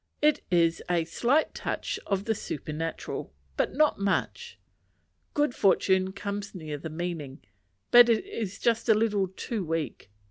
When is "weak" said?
9.63-10.09